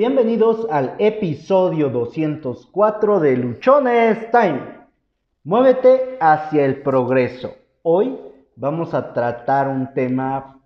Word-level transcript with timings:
Bienvenidos 0.00 0.66
al 0.70 0.94
episodio 0.98 1.90
204 1.90 3.20
de 3.20 3.36
Luchones 3.36 4.30
Time. 4.30 4.62
Muévete 5.44 6.16
hacia 6.18 6.64
el 6.64 6.80
progreso. 6.80 7.54
Hoy 7.82 8.18
vamos 8.56 8.94
a 8.94 9.12
tratar 9.12 9.68
un 9.68 9.92
tema 9.92 10.58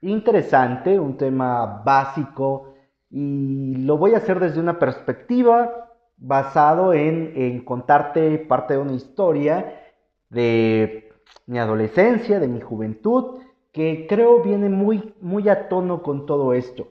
interesante, 0.00 0.98
un 0.98 1.18
tema 1.18 1.82
básico 1.84 2.72
y 3.10 3.74
lo 3.76 3.98
voy 3.98 4.14
a 4.14 4.16
hacer 4.16 4.40
desde 4.40 4.58
una 4.58 4.78
perspectiva 4.78 5.90
basado 6.16 6.94
en, 6.94 7.62
contarte 7.66 8.38
parte 8.38 8.72
de 8.72 8.80
una 8.80 8.94
historia 8.94 9.82
de 10.30 11.12
mi 11.44 11.58
adolescencia, 11.58 12.40
de 12.40 12.48
mi 12.48 12.62
juventud, 12.62 13.42
que 13.70 14.06
creo 14.08 14.42
viene 14.42 14.70
muy, 14.70 15.12
muy 15.20 15.50
a 15.50 15.68
tono 15.68 16.02
con 16.02 16.24
todo 16.24 16.54
esto. 16.54 16.88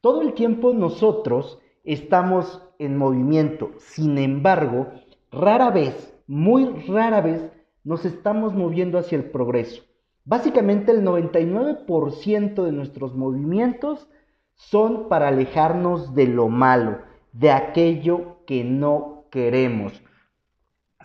Todo 0.00 0.22
el 0.22 0.34
tiempo 0.34 0.72
nosotros 0.72 1.58
estamos 1.84 2.62
en 2.78 2.96
movimiento, 2.96 3.70
sin 3.78 4.18
embargo, 4.18 4.88
rara 5.30 5.70
vez, 5.70 6.14
muy 6.26 6.66
rara 6.88 7.20
vez, 7.20 7.50
nos 7.84 8.04
estamos 8.04 8.54
moviendo 8.54 8.98
hacia 8.98 9.16
el 9.16 9.30
progreso. 9.30 9.82
Básicamente 10.24 10.90
el 10.90 11.04
99% 11.04 12.64
de 12.64 12.72
nuestros 12.72 13.14
movimientos 13.14 14.08
son 14.54 15.08
para 15.08 15.28
alejarnos 15.28 16.14
de 16.14 16.26
lo 16.26 16.48
malo, 16.48 16.98
de 17.32 17.52
aquello 17.52 18.38
que 18.46 18.64
no 18.64 19.26
queremos. 19.30 20.02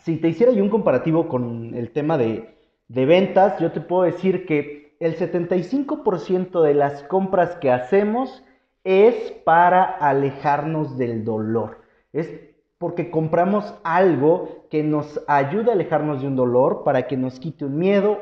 Si 0.03 0.17
te 0.17 0.29
hiciera 0.29 0.51
yo 0.51 0.63
un 0.63 0.69
comparativo 0.69 1.27
con 1.27 1.75
el 1.75 1.91
tema 1.91 2.17
de, 2.17 2.57
de 2.87 3.05
ventas, 3.05 3.59
yo 3.59 3.71
te 3.71 3.81
puedo 3.81 4.03
decir 4.03 4.45
que 4.45 4.95
el 4.99 5.15
75% 5.17 6.61
de 6.63 6.73
las 6.73 7.03
compras 7.03 7.55
que 7.57 7.69
hacemos 7.69 8.43
es 8.83 9.31
para 9.43 9.83
alejarnos 9.83 10.97
del 10.97 11.23
dolor. 11.23 11.81
Es 12.13 12.29
porque 12.77 13.11
compramos 13.11 13.73
algo 13.83 14.65
que 14.69 14.83
nos 14.83 15.21
ayuda 15.27 15.71
a 15.71 15.75
alejarnos 15.75 16.21
de 16.21 16.27
un 16.27 16.35
dolor, 16.35 16.83
para 16.83 17.07
que 17.07 17.15
nos 17.15 17.39
quite 17.39 17.65
un 17.65 17.77
miedo. 17.77 18.19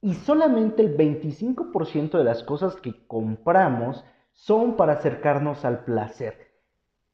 Y 0.00 0.14
solamente 0.14 0.82
el 0.82 0.96
25% 0.96 2.18
de 2.18 2.24
las 2.24 2.42
cosas 2.42 2.76
que 2.76 3.06
compramos 3.06 4.04
son 4.32 4.76
para 4.76 4.94
acercarnos 4.94 5.64
al 5.64 5.84
placer. 5.84 6.48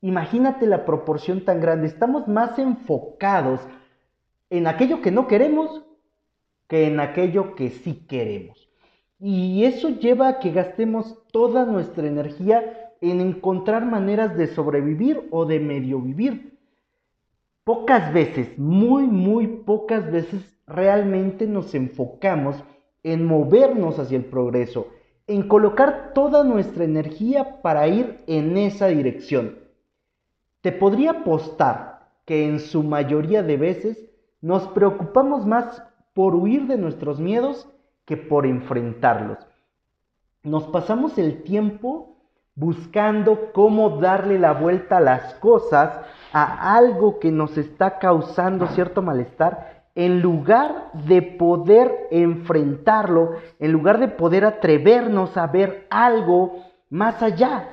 Imagínate 0.01 0.67
la 0.67 0.85
proporción 0.85 1.45
tan 1.45 1.61
grande. 1.61 1.87
Estamos 1.87 2.29
más 2.29 2.59
enfocados 2.59 3.61
en 4.51 4.67
aquello 4.67 5.01
que 5.01 5.11
no 5.11 5.27
queremos 5.27 5.85
que 6.69 6.87
en 6.87 7.01
aquello 7.01 7.55
que 7.55 7.71
sí 7.71 8.07
queremos. 8.07 8.69
Y 9.27 9.65
eso 9.65 9.89
lleva 9.89 10.29
a 10.29 10.39
que 10.39 10.51
gastemos 10.51 11.17
toda 11.33 11.65
nuestra 11.65 12.07
energía 12.07 12.93
en 13.01 13.23
encontrar 13.23 13.87
maneras 13.87 14.37
de 14.37 14.49
sobrevivir 14.49 15.29
o 15.31 15.47
de 15.47 15.61
medio 15.61 15.99
vivir. 15.99 16.59
Pocas 17.65 18.13
veces, 18.13 18.59
muy, 18.59 19.05
muy 19.07 19.47
pocas 19.47 20.13
veces 20.13 20.45
realmente 20.67 21.47
nos 21.47 21.75
enfocamos 21.75 22.63
en 23.03 23.25
movernos 23.25 23.99
hacia 23.99 24.19
el 24.19 24.27
progreso, 24.27 24.89
en 25.27 25.49
colocar 25.49 26.13
toda 26.13 26.45
nuestra 26.45 26.85
energía 26.85 27.63
para 27.63 27.89
ir 27.89 28.23
en 28.27 28.59
esa 28.59 28.89
dirección. 28.89 29.59
Te 30.61 30.71
podría 30.71 31.13
apostar 31.13 32.11
que 32.27 32.45
en 32.45 32.61
su 32.61 32.83
mayoría 32.83 33.43
de 33.43 33.57
veces 33.57 34.05
nos 34.43 34.69
preocupamos 34.69 35.47
más 35.47 35.83
por 36.13 36.35
huir 36.35 36.67
de 36.67 36.77
nuestros 36.77 37.21
miedos 37.21 37.71
que 38.05 38.17
por 38.17 38.47
enfrentarlos. 38.47 39.39
Nos 40.43 40.65
pasamos 40.65 41.17
el 41.19 41.43
tiempo 41.43 42.17
buscando 42.55 43.53
cómo 43.53 43.99
darle 43.99 44.39
la 44.39 44.53
vuelta 44.53 44.99
a 44.99 45.01
las 45.01 45.35
cosas, 45.35 46.01
a 46.33 46.77
algo 46.77 47.19
que 47.19 47.33
nos 47.33 47.57
está 47.57 47.99
causando 47.99 48.67
cierto 48.69 49.03
malestar, 49.03 49.85
en 49.95 50.21
lugar 50.21 50.91
de 50.93 51.23
poder 51.23 52.09
enfrentarlo, 52.11 53.37
en 53.59 53.73
lugar 53.73 53.99
de 54.01 54.09
poder 54.09 54.45
atrevernos 54.45 55.37
a 55.37 55.47
ver 55.47 55.87
algo 55.89 56.65
más 56.91 57.23
allá. 57.23 57.69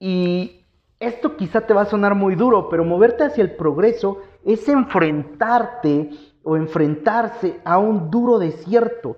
Y 0.00 0.64
esto 1.00 1.36
quizá 1.36 1.60
te 1.60 1.74
va 1.74 1.82
a 1.82 1.86
sonar 1.86 2.14
muy 2.14 2.34
duro, 2.34 2.68
pero 2.68 2.84
moverte 2.84 3.24
hacia 3.24 3.42
el 3.42 3.54
progreso 3.54 4.18
es 4.44 4.68
enfrentarte 4.68 6.10
o 6.42 6.56
enfrentarse 6.56 7.60
a 7.64 7.78
un 7.78 8.10
duro 8.10 8.38
desierto. 8.38 9.16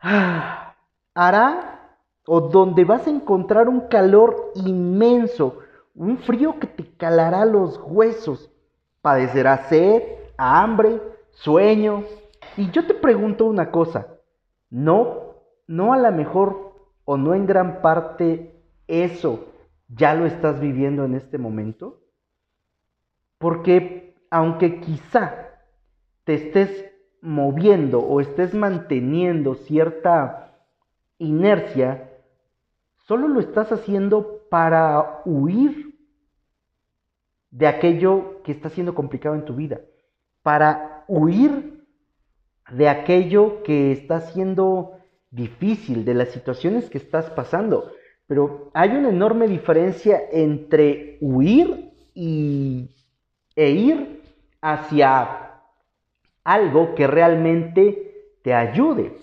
Ah, 0.00 0.76
hará 1.14 1.96
o 2.26 2.40
donde 2.40 2.84
vas 2.84 3.06
a 3.06 3.10
encontrar 3.10 3.68
un 3.68 3.88
calor 3.88 4.52
inmenso, 4.54 5.58
un 5.94 6.18
frío 6.18 6.58
que 6.58 6.66
te 6.66 6.84
calará 6.96 7.44
los 7.44 7.80
huesos. 7.84 8.50
Padecerás 9.02 9.68
sed, 9.68 10.02
hambre, 10.36 11.00
sueño. 11.30 12.04
Y 12.56 12.70
yo 12.70 12.86
te 12.86 12.94
pregunto 12.94 13.46
una 13.46 13.70
cosa, 13.70 14.06
¿no, 14.70 15.34
no 15.66 15.92
a 15.92 15.98
lo 15.98 16.12
mejor 16.12 16.74
o 17.04 17.16
no 17.16 17.34
en 17.34 17.46
gran 17.46 17.82
parte 17.82 18.62
eso 18.86 19.46
ya 19.88 20.14
lo 20.14 20.26
estás 20.26 20.60
viviendo 20.60 21.04
en 21.04 21.14
este 21.14 21.38
momento? 21.38 22.00
Porque 23.38 24.14
aunque 24.30 24.80
quizá 24.80 25.49
te 26.30 26.34
estés 26.34 26.84
moviendo 27.22 27.98
o 27.98 28.20
estés 28.20 28.54
manteniendo 28.54 29.56
cierta 29.56 30.54
inercia, 31.18 32.08
solo 32.98 33.26
lo 33.26 33.40
estás 33.40 33.72
haciendo 33.72 34.46
para 34.48 35.22
huir 35.24 35.98
de 37.50 37.66
aquello 37.66 38.44
que 38.44 38.52
está 38.52 38.68
siendo 38.68 38.94
complicado 38.94 39.34
en 39.34 39.44
tu 39.44 39.56
vida, 39.56 39.80
para 40.44 41.04
huir 41.08 41.84
de 42.70 42.88
aquello 42.88 43.64
que 43.64 43.90
está 43.90 44.20
siendo 44.20 45.00
difícil, 45.32 46.04
de 46.04 46.14
las 46.14 46.28
situaciones 46.28 46.88
que 46.90 46.98
estás 46.98 47.28
pasando. 47.30 47.90
Pero 48.28 48.70
hay 48.72 48.90
una 48.90 49.08
enorme 49.08 49.48
diferencia 49.48 50.22
entre 50.30 51.18
huir 51.20 51.92
y, 52.14 52.88
e 53.56 53.70
ir 53.72 54.22
hacia 54.60 55.49
algo 56.44 56.94
que 56.94 57.06
realmente 57.06 58.36
te 58.42 58.54
ayude. 58.54 59.16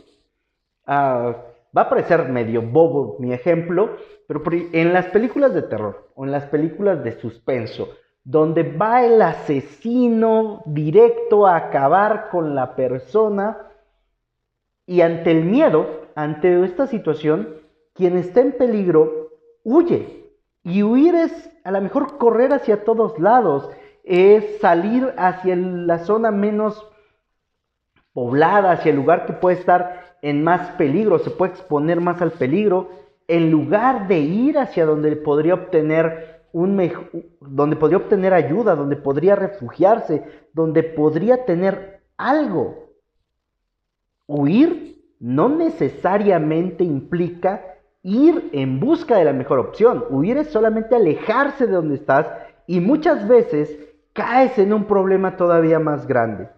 Ah, 0.86 1.36
va 1.76 1.82
a 1.84 1.90
parecer 1.90 2.30
medio 2.30 2.62
bobo 2.62 3.18
mi 3.20 3.34
ejemplo, 3.34 3.98
pero 4.28 4.42
en 4.74 4.94
las 4.94 5.08
películas 5.08 5.54
de 5.54 5.64
terror 5.64 6.10
o 6.16 6.26
en 6.26 6.32
las 6.32 6.46
películas 6.46 7.04
de 7.04 7.20
suspenso, 7.20 7.90
donde 8.24 8.64
va 8.64 9.06
el 9.06 9.22
asesino 9.22 10.62
directo 10.66 11.48
a 11.48 11.56
acabar 11.56 12.30
con 12.30 12.56
la 12.56 12.76
persona 12.76 13.58
y 14.86 15.02
ante 15.02 15.32
el 15.32 15.44
miedo, 15.44 16.08
ante 16.16 16.64
esta 16.64 16.88
situación, 16.88 17.56
quien 17.94 18.18
está 18.18 18.42
en 18.42 18.54
peligro 18.54 19.30
huye. 19.64 20.32
Y 20.64 20.84
huir 20.84 21.16
es 21.16 21.50
a 21.64 21.72
lo 21.72 21.82
mejor 21.82 22.18
correr 22.18 22.54
hacia 22.54 22.84
todos 22.84 23.20
lados, 23.20 23.70
es 24.04 24.60
salir 24.60 25.14
hacia 25.18 25.56
la 25.56 26.00
zona 26.00 26.32
menos 26.32 26.86
poblada, 28.18 28.72
hacia 28.72 28.90
el 28.90 28.96
lugar 28.96 29.28
que 29.28 29.34
puede 29.34 29.60
estar 29.60 30.16
en 30.24 30.44
más 30.44 30.72
peligro, 30.72 31.20
se 31.20 31.30
puede 31.30 31.52
exponer 31.52 32.02
más 32.02 32.20
al 32.20 32.32
peligro, 32.32 32.90
en 33.28 33.52
lugar 33.52 34.08
de 34.08 34.18
ir 34.18 34.58
hacia 34.58 34.88
donde 34.88 35.16
podría 35.18 35.54
obtener 35.54 36.42
un 36.52 36.82
donde 37.42 37.76
podría 37.76 38.00
obtener 38.00 38.34
ayuda, 38.34 38.74
donde 38.74 38.96
podría 38.96 39.36
refugiarse, 39.36 40.24
donde 40.52 40.82
podría 40.82 41.46
tener 41.46 42.02
algo. 42.18 42.90
Huir 44.26 44.98
no 45.20 45.48
necesariamente 45.50 46.84
implica 46.84 47.62
ir 48.02 48.50
en 48.52 48.80
busca 48.80 49.16
de 49.16 49.26
la 49.26 49.34
mejor 49.34 49.60
opción. 49.60 50.06
Huir 50.10 50.38
es 50.38 50.48
solamente 50.48 50.96
alejarse 50.96 51.68
de 51.68 51.74
donde 51.74 51.94
estás 51.94 52.26
y 52.66 52.80
muchas 52.80 53.28
veces 53.28 53.78
caes 54.14 54.58
en 54.58 54.74
un 54.74 54.86
problema 54.86 55.38
todavía 55.38 55.78
más 55.78 56.08
grande. 56.08 56.57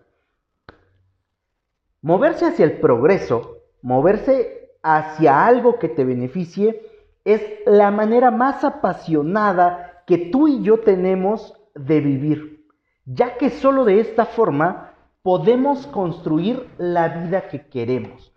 Moverse 2.01 2.45
hacia 2.45 2.65
el 2.65 2.79
progreso, 2.79 3.57
moverse 3.81 4.71
hacia 4.81 5.45
algo 5.45 5.79
que 5.79 5.89
te 5.89 6.05
beneficie, 6.05 6.81
es 7.25 7.41
la 7.65 7.91
manera 7.91 8.31
más 8.31 8.63
apasionada 8.63 10.03
que 10.07 10.17
tú 10.17 10.47
y 10.47 10.63
yo 10.63 10.79
tenemos 10.79 11.53
de 11.75 11.99
vivir, 11.99 12.65
ya 13.05 13.37
que 13.37 13.49
solo 13.49 13.83
de 13.85 13.99
esta 13.99 14.25
forma 14.25 14.93
podemos 15.21 15.85
construir 15.87 16.69
la 16.77 17.09
vida 17.09 17.49
que 17.49 17.67
queremos. 17.67 18.33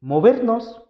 Movernos, 0.00 0.82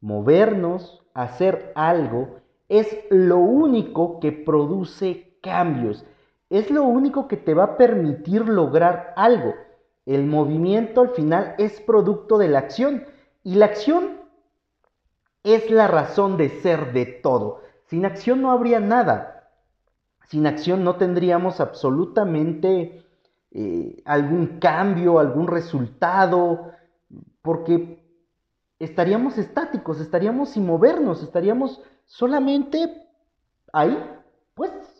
movernos, 0.00 1.02
hacer 1.14 1.72
algo, 1.74 2.40
es 2.68 2.98
lo 3.10 3.38
único 3.38 4.18
que 4.18 4.32
produce 4.32 5.38
cambios 5.42 6.04
es 6.52 6.70
lo 6.70 6.84
único 6.84 7.28
que 7.28 7.38
te 7.38 7.54
va 7.54 7.64
a 7.64 7.76
permitir 7.78 8.46
lograr 8.46 9.14
algo. 9.16 9.54
El 10.04 10.26
movimiento 10.26 11.00
al 11.00 11.08
final 11.08 11.54
es 11.56 11.80
producto 11.80 12.36
de 12.36 12.48
la 12.48 12.58
acción 12.58 13.06
y 13.42 13.54
la 13.54 13.66
acción 13.66 14.20
es 15.44 15.70
la 15.70 15.88
razón 15.88 16.36
de 16.36 16.50
ser 16.60 16.92
de 16.92 17.06
todo. 17.06 17.62
Sin 17.86 18.04
acción 18.04 18.42
no 18.42 18.50
habría 18.50 18.80
nada. 18.80 19.50
Sin 20.28 20.46
acción 20.46 20.84
no 20.84 20.96
tendríamos 20.96 21.58
absolutamente 21.58 23.02
eh, 23.50 24.02
algún 24.04 24.58
cambio, 24.58 25.18
algún 25.18 25.46
resultado, 25.46 26.72
porque 27.40 28.04
estaríamos 28.78 29.38
estáticos, 29.38 30.00
estaríamos 30.00 30.50
sin 30.50 30.66
movernos, 30.66 31.22
estaríamos 31.22 31.80
solamente 32.04 33.08
ahí, 33.72 33.98
pues. 34.54 34.91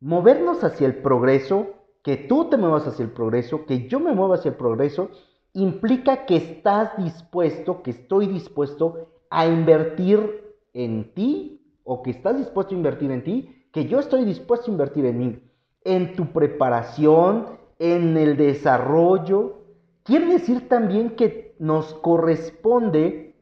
Movernos 0.00 0.64
hacia 0.64 0.86
el 0.86 0.96
progreso, 0.96 1.74
que 2.02 2.16
tú 2.16 2.48
te 2.48 2.56
muevas 2.56 2.86
hacia 2.86 3.04
el 3.04 3.10
progreso, 3.10 3.66
que 3.66 3.86
yo 3.86 4.00
me 4.00 4.12
mueva 4.12 4.36
hacia 4.36 4.50
el 4.50 4.56
progreso, 4.56 5.10
implica 5.52 6.24
que 6.24 6.36
estás 6.36 6.96
dispuesto, 6.96 7.82
que 7.82 7.90
estoy 7.90 8.26
dispuesto 8.26 9.08
a 9.28 9.46
invertir 9.46 10.54
en 10.72 11.12
ti, 11.12 11.60
o 11.84 12.02
que 12.02 12.12
estás 12.12 12.38
dispuesto 12.38 12.74
a 12.74 12.78
invertir 12.78 13.10
en 13.10 13.24
ti, 13.24 13.66
que 13.72 13.86
yo 13.86 13.98
estoy 13.98 14.24
dispuesto 14.24 14.70
a 14.70 14.72
invertir 14.72 15.04
en 15.04 15.18
mí, 15.18 15.42
en 15.84 16.16
tu 16.16 16.32
preparación, 16.32 17.58
en 17.78 18.16
el 18.16 18.38
desarrollo. 18.38 19.64
Quiere 20.02 20.26
decir 20.26 20.66
también 20.66 21.10
que 21.10 21.54
nos 21.58 21.92
corresponde 21.92 23.34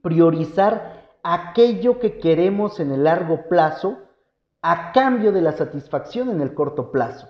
priorizar 0.00 1.10
aquello 1.22 1.98
que 1.98 2.18
queremos 2.18 2.80
en 2.80 2.90
el 2.90 3.04
largo 3.04 3.48
plazo 3.50 3.98
a 4.66 4.92
cambio 4.92 5.30
de 5.30 5.42
la 5.42 5.52
satisfacción 5.52 6.30
en 6.30 6.40
el 6.40 6.54
corto 6.54 6.90
plazo. 6.90 7.28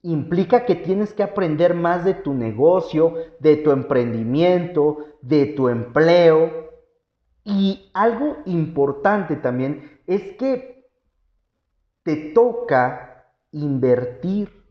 Implica 0.00 0.64
que 0.64 0.74
tienes 0.74 1.12
que 1.12 1.22
aprender 1.22 1.74
más 1.74 2.02
de 2.02 2.14
tu 2.14 2.32
negocio, 2.32 3.12
de 3.40 3.56
tu 3.56 3.72
emprendimiento, 3.72 5.04
de 5.20 5.44
tu 5.44 5.68
empleo. 5.68 6.70
Y 7.44 7.90
algo 7.92 8.38
importante 8.46 9.36
también 9.36 10.00
es 10.06 10.22
que 10.38 10.88
te 12.04 12.32
toca 12.32 13.26
invertir 13.52 14.64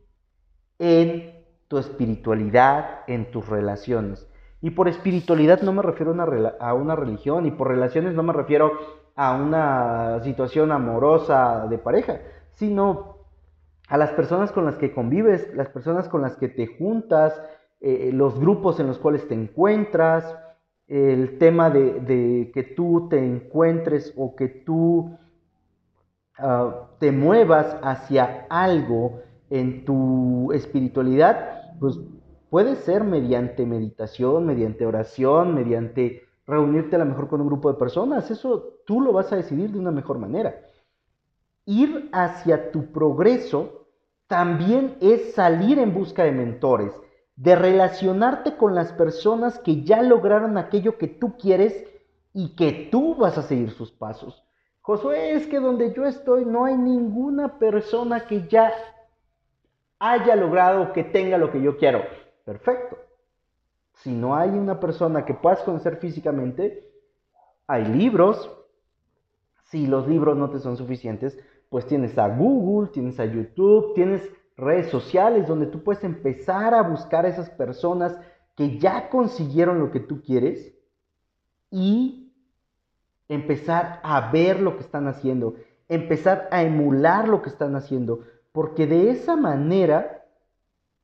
en 0.80 1.46
tu 1.68 1.78
espiritualidad, 1.78 3.02
en 3.06 3.30
tus 3.30 3.48
relaciones. 3.48 4.28
Y 4.60 4.72
por 4.72 4.88
espiritualidad 4.88 5.62
no 5.62 5.72
me 5.72 5.84
refiero 5.84 6.16
a 6.60 6.74
una, 6.74 6.96
religión 6.96 7.46
y 7.46 7.52
por 7.52 7.68
relaciones 7.68 8.16
no 8.16 8.24
me 8.24 8.34
refiero 8.34 8.72
a 9.16 9.36
una 9.36 10.22
situación 10.24 10.72
amorosa 10.72 11.68
de 11.70 11.78
pareja, 11.78 12.22
sino 12.52 13.18
a 13.88 13.98
las 13.98 14.12
personas 14.12 14.52
con 14.52 14.66
las 14.66 14.78
que 14.78 14.94
convives, 14.94 15.54
las 15.54 15.70
personas 15.70 16.08
con 16.08 16.22
las 16.22 16.36
que 16.38 16.50
te 16.50 16.68
juntas, 16.68 17.40
eh, 17.82 18.12
los 18.14 18.40
grupos 18.40 18.80
en 18.80 18.88
los 18.88 18.98
cuales 18.98 19.28
te 19.28 19.34
encuentras, 19.34 20.38
el 20.88 21.38
tema 21.38 21.70
de, 21.70 22.52
que 22.54 22.64
tú 22.64 23.08
te 23.10 23.24
encuentres 23.24 24.14
o 24.18 24.36
que 24.36 24.48
tú 24.48 25.18
ah, 26.38 26.90
te 27.00 27.12
muevas 27.12 27.78
hacia 27.82 28.46
algo 28.50 29.22
en 29.50 29.86
tu 29.86 30.52
espiritualidad, 30.54 31.74
pues 31.80 32.00
puede 32.50 32.76
ser 32.76 33.04
mediante 33.04 33.66
meditación, 33.66 34.46
mediante 34.46 34.86
oración, 34.86 35.56
mediante 35.56 36.24
reunirte 36.46 36.96
a 36.96 37.00
lo 37.00 37.06
mejor 37.06 37.28
con 37.28 37.42
un 37.42 37.48
grupo 37.48 37.72
de 37.72 37.80
personas, 37.80 38.30
eso 38.30 38.80
tú 38.86 39.02
lo 39.02 39.14
vas 39.14 39.32
a 39.32 39.38
decidir 39.38 39.72
de 39.72 39.80
una 39.80 39.92
mejor 39.92 40.18
manera. 40.18 40.56
Ir 41.66 42.10
hacia 42.12 42.72
tu 42.72 42.92
progreso 42.92 43.88
también 44.28 44.98
es 45.00 45.34
salir 45.34 45.80
en 45.80 45.94
busca 45.94 46.24
de 46.24 46.32
mentores, 46.32 46.94
de 47.36 47.56
relacionarte 47.56 48.58
con 48.58 48.76
las 48.76 48.92
personas 48.94 49.60
que 49.60 49.84
ya 49.84 50.02
lograron 50.02 50.58
aquello 50.58 50.98
que 50.98 51.08
tú 51.08 51.38
quieres 51.38 51.86
y 52.34 52.56
que 52.56 52.90
tú 52.92 53.16
vas 53.16 53.38
a 53.38 53.44
seguir 53.44 53.72
sus 53.72 53.92
pasos. 53.92 54.44
Josué, 54.82 55.34
es 55.34 55.48
que 55.48 55.60
donde 55.60 55.94
yo 55.94 56.06
estoy 56.06 56.46
no 56.46 56.66
hay 56.66 56.78
ninguna 56.78 57.58
persona 57.58 58.28
que 58.28 58.48
ya 58.48 58.74
haya 60.00 60.36
logrado 60.36 60.92
que 60.92 61.06
tenga 61.06 61.38
lo 61.38 61.52
que 61.52 61.62
yo 61.62 61.78
quiero. 61.78 62.02
Perfecto. 62.44 62.98
Si 63.96 64.12
no 64.12 64.36
hay 64.36 64.50
una 64.50 64.80
persona 64.80 65.26
que 65.26 65.34
puedas 65.34 65.62
conocer 65.62 65.98
físicamente, 65.98 66.90
hay 67.68 67.86
libros. 67.86 68.52
Si 69.66 69.88
los 69.88 70.08
libros 70.08 70.38
no 70.38 70.50
te 70.50 70.60
son 70.60 70.78
suficientes, 70.78 71.38
pues 71.70 71.86
tienes 71.86 72.18
a 72.18 72.28
Google, 72.28 72.90
tienes 72.90 73.20
a 73.20 73.26
YouTube, 73.26 73.94
tienes 73.96 74.30
redes 74.56 74.90
sociales 74.90 75.48
donde 75.48 75.68
tú 75.68 75.84
puedes 75.84 76.04
empezar 76.04 76.74
a 76.74 76.84
buscar 76.84 77.26
a 77.26 77.30
esas 77.30 77.50
personas 77.50 78.18
que 78.56 78.78
ya 78.78 79.10
consiguieron 79.10 79.80
lo 79.80 79.92
que 79.92 80.00
tú 80.00 80.22
quieres 80.22 80.74
y 81.72 82.32
empezar 83.28 84.00
a 84.04 84.32
ver 84.32 84.60
lo 84.60 84.76
que 84.76 84.84
están 84.84 85.08
haciendo, 85.08 85.56
empezar 85.90 86.48
a 86.52 86.62
emular 86.62 87.28
lo 87.28 87.42
que 87.42 87.50
están 87.50 87.76
haciendo, 87.76 88.20
porque 88.52 88.86
de 88.86 89.10
esa 89.10 89.36
manera 89.36 90.26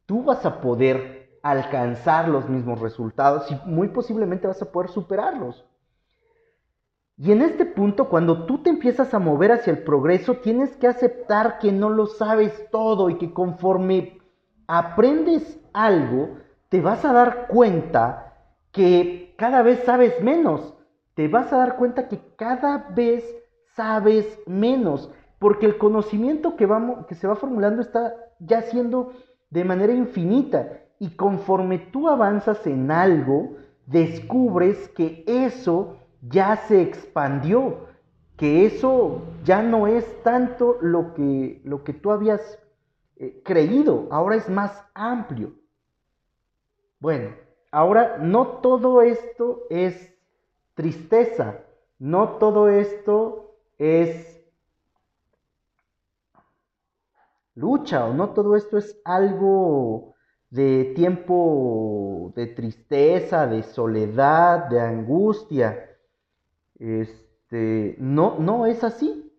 tú 0.05 0.23
vas 0.23 0.45
a 0.45 0.61
poder 0.61 1.18
alcanzar 1.41 2.27
los 2.27 2.49
mismos 2.49 2.79
resultados 2.79 3.49
y 3.51 3.59
muy 3.65 3.89
posiblemente 3.89 4.47
vas 4.47 4.61
a 4.61 4.71
poder 4.71 4.89
superarlos. 4.89 5.65
Y 7.17 7.33
en 7.33 7.41
este 7.41 7.65
punto, 7.65 8.07
cuando 8.07 8.45
tú 8.45 8.63
te 8.63 8.69
empiezas 8.69 9.13
a 9.13 9.19
mover 9.19 9.51
hacia 9.51 9.71
el 9.71 9.83
progreso, 9.83 10.35
tienes 10.35 10.77
que 10.77 10.87
aceptar 10.87 11.59
que 11.59 11.71
no 11.73 11.89
lo 11.89 12.05
sabes 12.05 12.69
todo 12.71 13.09
y 13.09 13.17
que 13.17 13.33
conforme 13.33 14.19
aprendes 14.67 15.59
algo, 15.73 16.37
te 16.69 16.79
vas 16.79 17.03
a 17.03 17.11
dar 17.11 17.47
cuenta 17.47 18.35
que 18.71 19.35
cada 19.37 19.63
vez 19.63 19.83
sabes 19.83 20.21
menos. 20.23 20.75
Te 21.13 21.27
vas 21.27 21.51
a 21.51 21.57
dar 21.57 21.75
cuenta 21.75 22.07
que 22.07 22.21
cada 22.37 22.89
vez 22.95 23.25
sabes 23.75 24.39
menos, 24.45 25.11
porque 25.39 25.65
el 25.65 25.77
conocimiento 25.77 26.55
que, 26.55 26.65
vamos, 26.65 27.05
que 27.07 27.15
se 27.15 27.27
va 27.27 27.35
formulando 27.35 27.81
está 27.81 28.13
ya 28.39 28.61
siendo 28.61 29.11
de 29.49 29.65
manera 29.65 29.91
infinita 29.91 30.83
y 30.99 31.15
conforme 31.15 31.79
tú 31.79 32.09
avanzas 32.09 32.67
en 32.67 32.91
algo, 32.91 33.55
descubres 33.85 34.89
que 34.89 35.23
eso 35.25 35.97
ya 36.21 36.57
se 36.57 36.81
expandió, 36.81 37.87
que 38.35 38.65
eso 38.65 39.21
ya 39.45 39.63
no 39.63 39.87
es 39.87 40.05
tanto 40.23 40.77
lo 40.81 41.13
que, 41.13 41.61
lo 41.63 41.83
que 41.83 41.93
tú 41.93 42.11
habías 42.11 42.59
eh, 43.15 43.41
creído, 43.43 44.07
ahora 44.11 44.35
es 44.35 44.49
más 44.49 44.85
amplio. 44.93 45.53
Bueno, 46.99 47.33
ahora 47.71 48.17
no 48.17 48.47
todo 48.59 49.01
esto 49.01 49.63
es 49.69 50.13
tristeza, 50.73 51.61
no 51.97 52.37
todo 52.37 52.69
esto 52.69 53.55
es 53.77 54.41
lucha 57.55 58.05
o 58.05 58.13
no 58.13 58.29
todo 58.29 58.55
esto 58.55 58.77
es 58.77 59.01
algo 59.03 60.15
de 60.49 60.93
tiempo 60.95 62.33
de 62.35 62.47
tristeza, 62.47 63.47
de 63.47 63.63
soledad, 63.63 64.67
de 64.69 64.81
angustia. 64.81 65.97
Este, 66.79 67.95
no, 67.99 68.37
no 68.39 68.65
es 68.65 68.83
así, 68.83 69.31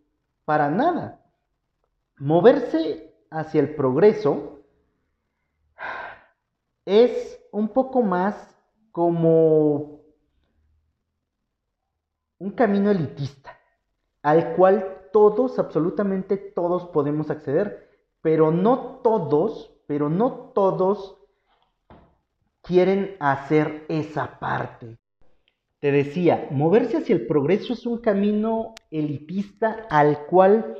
para 0.45 0.71
nada. 0.71 1.25
Moverse 2.19 3.15
hacia 3.31 3.61
el 3.61 3.75
progreso 3.75 4.61
es 6.85 7.41
un 7.53 7.69
poco 7.69 8.03
más 8.03 8.57
como 8.93 10.01
un 12.39 12.51
camino 12.53 12.91
elitista, 12.91 13.59
al 14.23 14.55
cual 14.55 15.09
todos, 15.13 15.59
absolutamente 15.59 16.37
todos 16.37 16.87
podemos 16.87 17.31
acceder, 17.31 17.89
pero 18.23 18.51
no 18.51 19.01
todos 19.03 19.75
pero 19.91 20.09
no 20.09 20.53
todos 20.55 21.17
quieren 22.63 23.17
hacer 23.19 23.87
esa 23.89 24.39
parte. 24.39 24.99
Te 25.81 25.91
decía, 25.91 26.47
moverse 26.53 26.99
hacia 26.99 27.17
el 27.17 27.27
progreso 27.27 27.73
es 27.73 27.85
un 27.87 27.99
camino 27.99 28.77
elitista 28.93 29.89
al 29.91 30.27
cual 30.27 30.77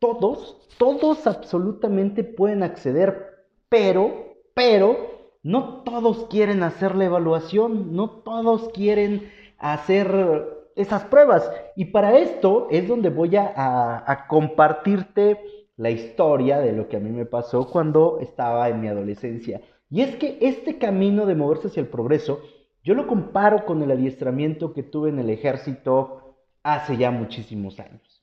todos, 0.00 0.68
todos 0.78 1.28
absolutamente 1.28 2.24
pueden 2.24 2.64
acceder, 2.64 3.46
pero, 3.68 4.34
pero, 4.52 5.30
no 5.44 5.84
todos 5.84 6.26
quieren 6.26 6.64
hacer 6.64 6.96
la 6.96 7.04
evaluación, 7.04 7.94
no 7.94 8.10
todos 8.10 8.70
quieren 8.70 9.30
hacer 9.58 10.72
esas 10.74 11.04
pruebas. 11.04 11.48
Y 11.76 11.84
para 11.84 12.18
esto 12.18 12.66
es 12.68 12.88
donde 12.88 13.10
voy 13.10 13.36
a, 13.36 14.02
a 14.04 14.26
compartirte 14.26 15.38
la 15.80 15.88
historia 15.88 16.58
de 16.58 16.72
lo 16.72 16.88
que 16.88 16.98
a 16.98 17.00
mí 17.00 17.08
me 17.08 17.24
pasó 17.24 17.70
cuando 17.70 18.18
estaba 18.20 18.68
en 18.68 18.82
mi 18.82 18.88
adolescencia. 18.88 19.62
Y 19.88 20.02
es 20.02 20.14
que 20.16 20.36
este 20.42 20.76
camino 20.76 21.24
de 21.24 21.34
moverse 21.34 21.68
hacia 21.68 21.80
el 21.80 21.88
progreso, 21.88 22.42
yo 22.84 22.92
lo 22.92 23.06
comparo 23.06 23.64
con 23.64 23.80
el 23.80 23.90
adiestramiento 23.90 24.74
que 24.74 24.82
tuve 24.82 25.08
en 25.08 25.18
el 25.18 25.30
ejército 25.30 26.36
hace 26.62 26.98
ya 26.98 27.10
muchísimos 27.10 27.80
años. 27.80 28.22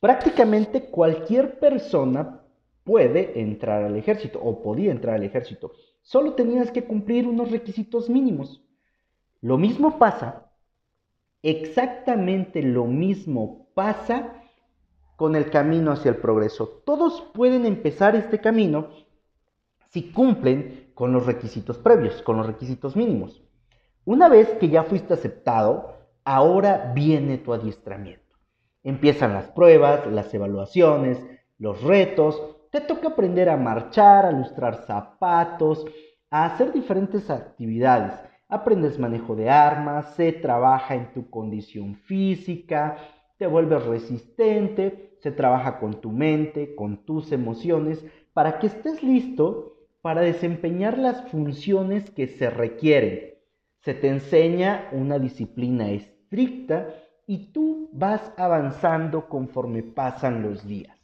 Prácticamente 0.00 0.90
cualquier 0.90 1.58
persona 1.58 2.42
puede 2.84 3.40
entrar 3.40 3.84
al 3.84 3.96
ejército 3.96 4.38
o 4.42 4.60
podía 4.60 4.92
entrar 4.92 5.14
al 5.14 5.22
ejército. 5.22 5.72
Solo 6.02 6.34
tenías 6.34 6.70
que 6.70 6.84
cumplir 6.84 7.26
unos 7.26 7.50
requisitos 7.50 8.10
mínimos. 8.10 8.62
Lo 9.40 9.56
mismo 9.56 9.98
pasa, 9.98 10.52
exactamente 11.42 12.60
lo 12.60 12.84
mismo 12.84 13.68
pasa 13.72 14.41
con 15.16 15.36
el 15.36 15.50
camino 15.50 15.92
hacia 15.92 16.10
el 16.10 16.16
progreso. 16.16 16.82
Todos 16.84 17.22
pueden 17.34 17.66
empezar 17.66 18.16
este 18.16 18.40
camino 18.40 18.88
si 19.90 20.10
cumplen 20.10 20.90
con 20.94 21.12
los 21.12 21.26
requisitos 21.26 21.78
previos, 21.78 22.22
con 22.22 22.36
los 22.36 22.46
requisitos 22.46 22.96
mínimos. 22.96 23.42
Una 24.04 24.28
vez 24.28 24.48
que 24.58 24.68
ya 24.68 24.84
fuiste 24.84 25.14
aceptado, 25.14 25.96
ahora 26.24 26.92
viene 26.94 27.38
tu 27.38 27.52
adiestramiento. 27.52 28.22
Empiezan 28.82 29.34
las 29.34 29.48
pruebas, 29.48 30.06
las 30.06 30.32
evaluaciones, 30.34 31.24
los 31.58 31.82
retos, 31.82 32.42
te 32.72 32.80
toca 32.80 33.08
aprender 33.08 33.48
a 33.48 33.56
marchar, 33.56 34.26
a 34.26 34.32
lustrar 34.32 34.86
zapatos, 34.86 35.84
a 36.30 36.46
hacer 36.46 36.72
diferentes 36.72 37.28
actividades. 37.30 38.14
Aprendes 38.48 38.98
manejo 38.98 39.36
de 39.36 39.50
armas, 39.50 40.14
se 40.14 40.32
trabaja 40.32 40.94
en 40.94 41.12
tu 41.12 41.28
condición 41.30 41.94
física, 41.96 42.96
te 43.42 43.48
vuelves 43.48 43.84
resistente, 43.86 45.16
se 45.18 45.32
trabaja 45.32 45.80
con 45.80 46.00
tu 46.00 46.12
mente, 46.12 46.76
con 46.76 47.04
tus 47.04 47.32
emociones, 47.32 48.04
para 48.32 48.60
que 48.60 48.68
estés 48.68 49.02
listo 49.02 49.78
para 50.00 50.20
desempeñar 50.20 50.96
las 50.96 51.28
funciones 51.28 52.08
que 52.12 52.28
se 52.28 52.50
requieren. 52.50 53.34
Se 53.80 53.94
te 53.94 54.06
enseña 54.06 54.88
una 54.92 55.18
disciplina 55.18 55.90
estricta 55.90 56.94
y 57.26 57.50
tú 57.50 57.90
vas 57.92 58.32
avanzando 58.36 59.28
conforme 59.28 59.82
pasan 59.82 60.44
los 60.44 60.64
días. 60.64 60.96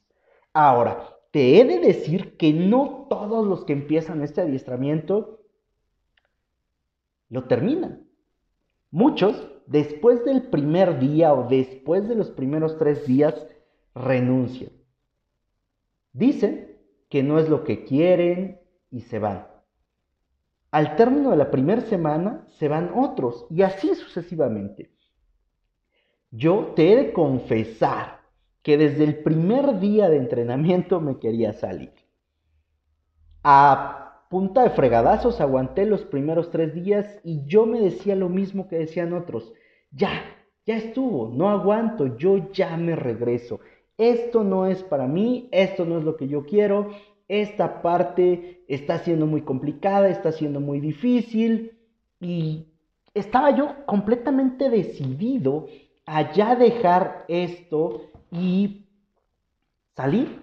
Ahora, 0.53 1.09
te 1.33 1.59
he 1.59 1.65
de 1.65 1.81
decir 1.81 2.37
que 2.37 2.53
no 2.53 3.09
todos 3.11 3.45
los 3.49 3.65
que 3.65 3.73
empiezan 3.73 4.23
este 4.23 4.43
adiestramiento 4.43 5.41
lo 7.31 7.49
terminan. 7.49 8.07
Muchos, 8.93 9.58
después 9.69 10.25
del 10.25 10.45
primer 10.45 10.99
día 10.99 11.33
o 11.35 11.47
después 11.49 12.09
de 12.09 12.15
los 12.15 12.31
primeros 12.31 12.79
tres 12.79 13.07
días, 13.07 13.47
renuncian. 13.95 14.73
Dicen 16.13 16.79
que 17.09 17.23
no 17.23 17.39
es 17.39 17.49
lo 17.49 17.65
que 17.65 17.85
quieren 17.85 18.61
y 18.91 19.03
se 19.03 19.19
van. 19.19 19.47
Al 20.71 20.97
término 20.97 21.31
de 21.31 21.37
la 21.37 21.51
primera 21.51 21.83
semana 21.83 22.47
se 22.59 22.69
van 22.69 22.93
otros 22.95 23.47
y 23.51 23.63
así 23.63 23.95
sucesivamente. 23.95 24.91
Yo 26.31 26.73
te 26.75 26.93
he 26.93 26.97
de 26.97 27.13
confesar 27.13 28.21
que 28.63 28.77
desde 28.77 29.05
el 29.05 29.23
primer 29.23 29.81
día 29.81 30.09
de 30.09 30.17
entrenamiento 30.17 31.01
me 31.01 31.19
quería 31.19 31.53
salir. 31.53 31.93
A 33.43 34.27
punta 34.29 34.63
de 34.63 34.71
fregadazos 34.71 35.41
aguanté 35.41 35.87
los 35.87 36.03
primeros 36.03 36.51
tres 36.51 36.75
días 36.75 37.19
y 37.25 37.47
yo 37.47 37.65
me 37.65 37.81
decía 37.81 38.15
lo 38.15 38.29
mismo 38.29 38.69
que 38.69 38.77
decían 38.77 39.15
otros. 39.15 39.55
Ya, 39.91 40.23
ya 40.67 40.77
estuvo, 40.77 41.29
no 41.29 41.49
aguanto, 41.49 42.17
yo 42.19 42.53
ya 42.53 42.77
me 42.77 42.95
regreso. 42.95 43.61
Esto 43.97 44.45
no 44.45 44.67
es 44.67 44.83
para 44.83 45.07
mí, 45.07 45.49
esto 45.51 45.85
no 45.85 45.99
es 45.99 46.05
lo 46.05 46.17
que 46.17 46.29
yo 46.29 46.45
quiero, 46.45 46.91
esta 47.27 47.83
parte 47.83 48.65
está 48.69 48.99
siendo 49.01 49.27
muy 49.27 49.43
complicada, 49.43 50.09
está 50.09 50.33
siendo 50.33 50.61
muy 50.61 50.81
difícil 50.81 51.79
y 52.21 52.67
estaba 53.15 53.51
yo 53.51 53.85
completamente 53.87 54.71
decidido 54.71 55.67
a 56.07 56.33
ya 56.33 56.55
dejar 56.55 57.25
esto 57.29 58.03
y 58.31 58.87
salir, 59.95 60.43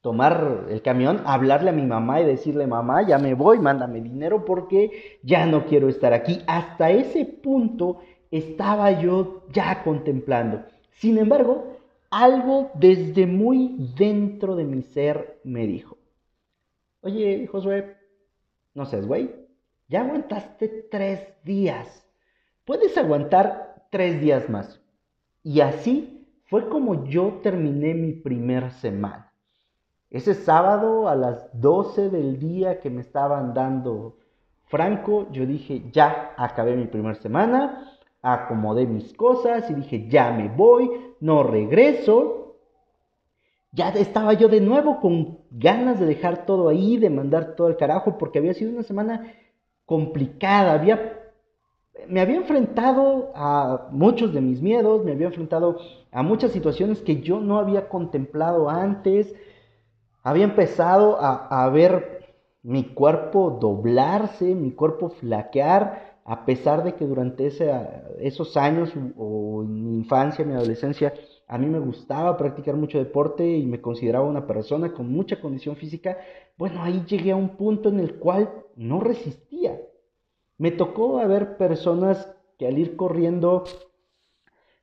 tomar 0.00 0.66
el 0.68 0.82
camión, 0.82 1.22
hablarle 1.24 1.70
a 1.70 1.72
mi 1.72 1.86
mamá 1.86 2.20
y 2.20 2.24
decirle, 2.24 2.66
mamá, 2.66 3.06
ya 3.06 3.18
me 3.18 3.34
voy, 3.34 3.58
mándame 3.58 4.00
dinero 4.00 4.44
porque 4.44 5.18
ya 5.22 5.46
no 5.46 5.64
quiero 5.66 5.88
estar 5.88 6.12
aquí. 6.12 6.40
Hasta 6.46 6.90
ese 6.90 7.24
punto 7.24 8.00
estaba 8.30 9.00
yo 9.00 9.42
ya 9.52 9.82
contemplando. 9.82 10.64
Sin 10.92 11.18
embargo, 11.18 11.78
algo 12.10 12.70
desde 12.74 13.26
muy 13.26 13.76
dentro 13.96 14.56
de 14.56 14.64
mi 14.64 14.82
ser 14.82 15.40
me 15.44 15.66
dijo, 15.66 15.96
oye, 17.00 17.46
Josué, 17.46 17.96
no 18.74 18.86
seas 18.86 19.06
güey, 19.06 19.34
ya 19.88 20.02
aguantaste 20.02 20.68
tres 20.90 21.26
días, 21.44 22.06
puedes 22.64 22.96
aguantar 22.96 23.86
tres 23.90 24.20
días 24.20 24.48
más. 24.48 24.80
Y 25.42 25.60
así 25.60 26.26
fue 26.46 26.68
como 26.68 27.04
yo 27.06 27.40
terminé 27.42 27.94
mi 27.94 28.12
primer 28.12 28.70
semana. 28.72 29.32
Ese 30.10 30.34
sábado 30.34 31.08
a 31.08 31.14
las 31.14 31.48
12 31.60 32.08
del 32.08 32.38
día 32.38 32.80
que 32.80 32.88
me 32.88 33.02
estaban 33.02 33.52
dando 33.52 34.16
Franco, 34.64 35.30
yo 35.32 35.44
dije, 35.46 35.90
ya 35.92 36.34
acabé 36.36 36.76
mi 36.76 36.86
primer 36.86 37.16
semana, 37.16 37.97
acomodé 38.22 38.86
mis 38.86 39.12
cosas 39.14 39.70
y 39.70 39.74
dije, 39.74 40.08
ya 40.08 40.30
me 40.30 40.48
voy, 40.48 40.90
no 41.20 41.42
regreso. 41.42 42.56
Ya 43.72 43.90
estaba 43.90 44.32
yo 44.32 44.48
de 44.48 44.60
nuevo 44.60 45.00
con 45.00 45.38
ganas 45.50 46.00
de 46.00 46.06
dejar 46.06 46.46
todo 46.46 46.68
ahí, 46.68 46.96
de 46.96 47.10
mandar 47.10 47.54
todo 47.54 47.66
al 47.66 47.76
carajo, 47.76 48.18
porque 48.18 48.38
había 48.38 48.54
sido 48.54 48.72
una 48.72 48.82
semana 48.82 49.32
complicada, 49.84 50.72
había 50.72 51.18
me 52.06 52.20
había 52.20 52.36
enfrentado 52.36 53.32
a 53.34 53.88
muchos 53.90 54.32
de 54.32 54.40
mis 54.40 54.62
miedos, 54.62 55.04
me 55.04 55.12
había 55.12 55.26
enfrentado 55.26 55.78
a 56.12 56.22
muchas 56.22 56.52
situaciones 56.52 57.02
que 57.02 57.20
yo 57.20 57.40
no 57.40 57.58
había 57.58 57.88
contemplado 57.88 58.70
antes. 58.70 59.34
Había 60.22 60.44
empezado 60.44 61.18
a, 61.20 61.68
ver 61.70 62.34
mi 62.62 62.84
cuerpo 62.84 63.58
doblarse, 63.60 64.54
mi 64.54 64.72
cuerpo 64.72 65.10
flaquear, 65.10 66.17
a 66.30 66.44
pesar 66.44 66.84
de 66.84 66.94
que 66.94 67.06
durante 67.06 67.46
esos 68.20 68.56
años 68.58 68.92
o 69.16 69.62
en 69.62 69.82
mi 69.82 69.96
infancia, 69.96 70.44
mi 70.44 70.52
adolescencia, 70.52 71.14
a 71.46 71.56
mí 71.56 71.64
me 71.66 71.78
gustaba 71.78 72.36
practicar 72.36 72.76
mucho 72.76 72.98
deporte 72.98 73.48
y 73.48 73.64
me 73.64 73.80
consideraba 73.80 74.26
una 74.26 74.46
persona 74.46 74.92
con 74.92 75.10
mucha 75.10 75.40
condición 75.40 75.76
física. 75.76 76.18
Bueno, 76.58 76.82
ahí 76.82 77.02
llegué 77.06 77.30
a 77.30 77.36
un 77.36 77.56
punto 77.56 77.88
en 77.88 77.98
el 77.98 78.16
cual 78.16 78.52
no 78.76 79.00
resistía. 79.00 79.80
Me 80.58 80.70
tocó 80.70 81.16
ver 81.26 81.56
personas 81.56 82.30
que 82.58 82.66
al 82.66 82.78
ir 82.78 82.94
corriendo 82.94 83.64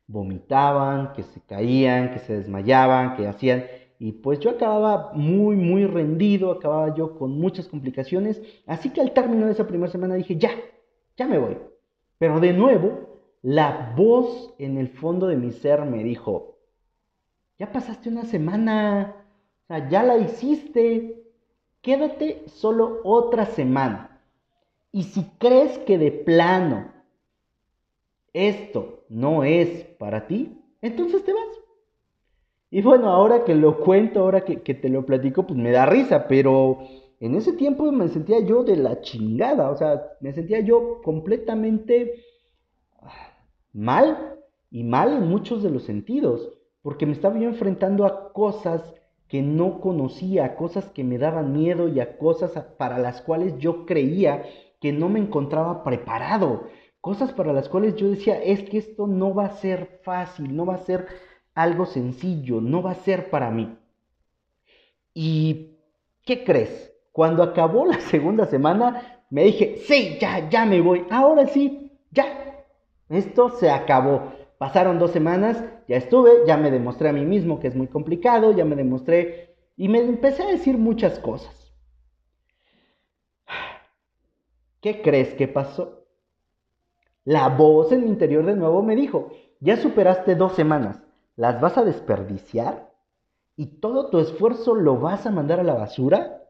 vomitaban, 0.08 1.14
que 1.14 1.22
se 1.22 1.42
caían, 1.42 2.12
que 2.12 2.20
se 2.20 2.38
desmayaban, 2.38 3.16
que 3.16 3.28
hacían... 3.28 3.66
Y 4.00 4.14
pues 4.14 4.40
yo 4.40 4.50
acababa 4.50 5.12
muy, 5.14 5.56
muy 5.56 5.86
rendido, 5.86 6.52
acababa 6.52 6.94
yo 6.96 7.18
con 7.18 7.40
muchas 7.40 7.68
complicaciones. 7.68 8.42
Así 8.66 8.90
que 8.90 9.00
al 9.00 9.14
término 9.14 9.46
de 9.46 9.52
esa 9.52 9.68
primera 9.68 9.92
semana 9.92 10.16
dije, 10.16 10.36
ya, 10.38 10.50
ya 11.18 11.28
me 11.28 11.38
voy. 11.38 11.58
Pero 12.18 12.40
de 12.40 12.54
nuevo, 12.54 13.20
la 13.42 13.94
voz 13.96 14.54
en 14.58 14.78
el 14.78 14.90
fondo 14.90 15.28
de 15.28 15.38
mi 15.38 15.52
ser 15.52 15.84
me 15.86 16.04
dijo, 16.04 16.58
ya 17.60 17.72
pasaste 17.72 18.10
una 18.10 18.26
semana, 18.26 19.16
o 19.68 19.78
ya 19.90 20.04
la 20.04 20.18
hiciste, 20.18 21.24
quédate 21.82 22.44
solo 22.48 23.02
otra 23.04 23.46
semana. 23.46 24.22
Y 24.92 25.04
si 25.04 25.24
crees 25.40 25.78
que 25.80 25.98
de 25.98 26.12
plano 26.12 26.94
esto 28.34 29.06
no 29.10 29.44
es 29.44 29.86
para 29.98 30.28
ti, 30.28 30.62
entonces 30.82 31.24
te 31.24 31.34
vas. 31.34 31.42
Y 32.70 32.82
bueno, 32.82 33.10
ahora 33.10 33.46
que 33.46 33.56
lo 33.56 33.80
cuento, 33.80 34.20
ahora 34.20 34.44
que, 34.44 34.58
te 34.58 34.90
lo 34.90 35.06
platico, 35.06 35.48
pues 35.48 35.58
me 35.58 35.72
da 35.72 35.86
risa, 35.86 36.28
pero 36.28 36.80
en 37.20 37.36
ese 37.36 37.54
tiempo 37.54 37.92
me 37.92 38.08
sentía 38.10 38.40
yo 38.40 38.64
de 38.64 38.78
la 38.78 39.02
chingada, 39.02 39.70
o 39.70 39.78
sea, 39.78 40.04
me 40.22 40.34
sentía 40.34 40.60
yo 40.60 41.02
completamente 41.04 42.24
mal 43.74 44.40
y 44.70 44.84
mal 44.84 45.14
en 45.18 45.28
muchos 45.28 45.64
de 45.64 45.70
los 45.70 45.84
sentidos, 45.84 46.54
porque 46.82 47.06
me 47.06 47.14
estaba 47.14 47.40
yo 47.40 47.48
enfrentando 47.48 48.06
a 48.06 48.34
cosas 48.34 48.82
que 49.28 49.42
no 49.42 49.82
conocía, 49.82 50.46
a 50.46 50.56
cosas 50.56 50.86
que 50.90 51.04
me 51.04 51.18
daban 51.18 51.54
miedo 51.54 51.88
y 51.88 52.00
a 52.00 52.18
cosas 52.18 52.52
para 52.78 53.00
las 53.00 53.22
cuales 53.22 53.58
yo 53.58 53.86
creía 53.86 54.44
que 54.80 54.92
no 54.92 55.10
me 55.10 55.20
encontraba 55.20 55.84
preparado, 55.84 56.68
cosas 57.02 57.32
para 57.34 57.54
las 57.54 57.70
cuales 57.70 57.96
yo 57.96 58.10
decía, 58.10 58.42
es 58.42 58.70
que 58.70 58.78
esto 58.78 59.08
no 59.08 59.34
va 59.34 59.46
a 59.46 59.58
ser 59.58 60.00
fácil, 60.04 60.56
no 60.56 60.66
va 60.66 60.76
a 60.76 60.86
ser 60.86 61.08
algo 61.54 61.86
sencillo, 61.86 62.62
no 62.62 62.84
va 62.84 62.92
a 62.92 62.96
ser 62.96 63.30
para 63.30 63.50
mí. 63.50 63.78
¿Y 65.14 65.78
qué 66.24 66.44
crees? 66.44 66.95
Cuando 67.16 67.44
acabó 67.44 67.86
la 67.86 68.02
segunda 68.02 68.46
semana, 68.46 69.22
me 69.30 69.46
dije, 69.46 69.78
sí, 69.88 70.18
ya, 70.20 70.50
ya 70.50 70.66
me 70.66 70.82
voy, 70.82 71.06
ahora 71.10 71.48
sí, 71.48 71.90
ya, 72.12 72.26
esto 73.08 73.52
se 73.52 73.72
acabó. 73.72 74.34
Pasaron 74.58 75.00
dos 75.00 75.12
semanas, 75.12 75.64
ya 75.88 75.96
estuve, 75.96 76.46
ya 76.46 76.58
me 76.58 76.72
demostré 76.72 77.08
a 77.08 77.14
mí 77.14 77.24
mismo 77.26 77.62
que 77.62 77.70
es 77.70 77.76
muy 77.76 77.88
complicado, 77.88 78.52
ya 78.52 78.66
me 78.66 78.76
demostré 78.76 79.56
y 79.78 79.88
me 79.88 80.00
empecé 80.00 80.44
a 80.44 80.48
decir 80.48 80.78
muchas 80.78 81.18
cosas. 81.20 81.74
¿Qué 84.82 85.02
crees 85.02 85.36
que 85.36 85.48
pasó? 85.48 86.04
La 87.24 87.48
voz 87.48 87.94
en 87.94 88.04
mi 88.04 88.10
interior 88.10 88.46
de 88.46 88.58
nuevo 88.58 88.84
me 88.84 88.98
dijo, 88.98 89.32
ya 89.62 89.78
superaste 89.78 90.36
dos 90.36 90.52
semanas, 90.52 91.02
¿las 91.38 91.62
vas 91.62 91.78
a 91.78 91.86
desperdiciar? 91.86 92.92
¿Y 93.56 93.80
todo 93.80 94.10
tu 94.10 94.20
esfuerzo 94.20 94.76
lo 94.76 95.00
vas 95.00 95.26
a 95.26 95.32
mandar 95.32 95.62
a 95.62 95.64
la 95.64 95.76
basura? 95.76 96.42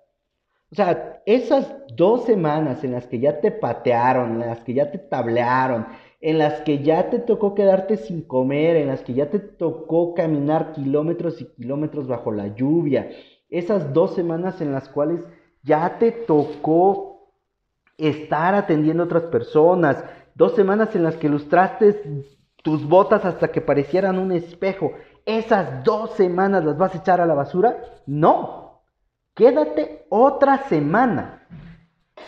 O 0.75 0.77
sea, 0.77 1.21
esas 1.25 1.73
dos 1.95 2.25
semanas 2.25 2.83
en 2.83 2.91
las 2.91 3.07
que 3.07 3.21
ya 3.21 3.39
te 3.39 3.49
patearon, 3.49 4.41
en 4.41 4.49
las 4.49 4.59
que 4.59 4.73
ya 4.73 4.91
te 4.91 4.97
tablearon, 4.97 5.87
en 6.19 6.37
las 6.37 6.59
que 6.63 6.83
ya 6.83 7.09
te 7.09 7.19
tocó 7.19 7.55
quedarte 7.55 7.95
sin 7.95 8.21
comer, 8.23 8.75
en 8.75 8.87
las 8.87 9.01
que 9.01 9.13
ya 9.13 9.29
te 9.29 9.39
tocó 9.39 10.13
caminar 10.13 10.73
kilómetros 10.73 11.39
y 11.39 11.45
kilómetros 11.45 12.07
bajo 12.07 12.33
la 12.33 12.53
lluvia, 12.55 13.09
esas 13.49 13.93
dos 13.93 14.15
semanas 14.15 14.59
en 14.59 14.73
las 14.73 14.89
cuales 14.89 15.21
ya 15.63 15.97
te 15.97 16.11
tocó 16.11 17.31
estar 17.97 18.53
atendiendo 18.53 19.03
a 19.03 19.05
otras 19.05 19.23
personas, 19.27 20.03
dos 20.33 20.55
semanas 20.55 20.93
en 20.93 21.03
las 21.03 21.15
que 21.15 21.29
lustraste 21.29 22.01
tus 22.63 22.85
botas 22.85 23.23
hasta 23.23 23.47
que 23.47 23.61
parecieran 23.61 24.19
un 24.19 24.33
espejo, 24.33 24.91
esas 25.25 25.85
dos 25.85 26.11
semanas 26.15 26.65
las 26.65 26.77
vas 26.77 26.93
a 26.95 26.97
echar 26.97 27.21
a 27.21 27.25
la 27.25 27.33
basura? 27.33 27.77
No, 28.05 28.64
Quédate 29.35 30.05
otra 30.09 30.59
semana. 30.69 31.45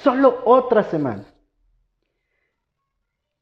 Solo 0.03 0.41
otra 0.45 0.83
semana. 0.83 1.23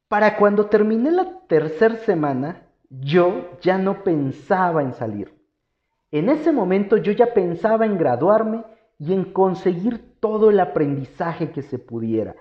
Para 0.07 0.37
cuando 0.37 0.67
terminé 0.67 1.11
la 1.11 1.39
tercera 1.47 1.95
semana, 1.97 2.61
yo 2.89 3.57
ya 3.61 3.79
no 3.79 4.03
pensaba 4.03 4.83
en 4.83 4.93
salir. 4.93 5.33
En 6.11 6.29
ese 6.29 6.51
momento 6.51 6.97
yo 6.97 7.11
ya 7.11 7.33
pensaba 7.33 7.85
en 7.85 7.97
graduarme 7.97 8.63
y 8.99 9.13
en 9.13 9.25
conseguir 9.25 10.19
todo 10.19 10.51
el 10.51 10.59
aprendizaje 10.59 11.51
que 11.51 11.63
se 11.63 11.79
pudiera. 11.79 12.35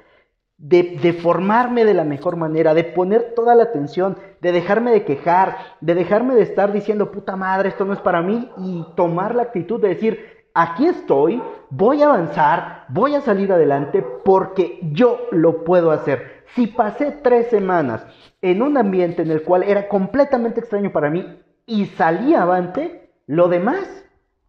De, 0.57 1.19
formarme 1.21 1.85
de 1.85 1.95
la 1.95 2.05
mejor 2.05 2.37
manera, 2.37 2.75
de 2.75 2.85
poner 2.85 3.35
toda 3.35 3.55
la 3.55 3.65
atención, 3.65 4.17
de 4.41 4.53
dejarme 4.53 4.93
de 4.93 5.05
quejar, 5.05 5.57
de 5.81 5.95
dejarme 5.95 6.35
de 6.35 6.43
estar 6.43 6.73
diciendo, 6.73 7.11
puta 7.11 7.35
madre, 7.35 7.71
esto 7.71 7.85
no 7.85 7.93
es 7.93 8.01
para 8.01 8.23
mí, 8.23 8.49
y 8.59 8.87
tomar 8.95 9.35
la 9.35 9.43
actitud 9.43 9.81
de 9.81 9.89
decir, 9.89 10.34
aquí 10.55 10.87
estoy, 10.87 11.43
voy 11.71 12.03
a 12.03 12.07
avanzar, 12.07 12.87
voy 12.89 13.15
a 13.15 13.21
salir 13.21 13.53
adelante 13.53 14.03
porque 14.25 14.79
yo 14.93 15.19
lo 15.33 15.65
puedo 15.65 15.91
hacer. 15.91 16.45
Si 16.55 16.69
pasé 16.69 17.11
tres 17.11 17.49
semanas 17.49 18.07
en 18.41 18.63
un 18.63 18.79
ambiente 18.79 19.23
en 19.23 19.31
el 19.31 19.43
cual 19.43 19.65
era 19.65 19.89
completamente 19.89 20.61
extraño 20.61 20.93
para 20.93 21.11
mí 21.11 21.27
y 21.67 21.87
salí 21.87 22.35
avante, 22.35 23.11
lo 23.27 23.49
demás 23.49 24.05